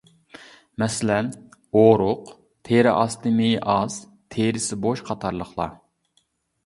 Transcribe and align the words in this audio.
مەسىلەن: 0.83 1.27
ئۇرۇق، 1.81 2.31
تېرە 2.69 2.95
ئاستى 3.01 3.35
مېيى 3.41 3.61
ئاز، 3.75 3.99
تېرىسى 4.37 4.81
بوش 4.87 5.05
قاتارلىقلار. 5.11 5.81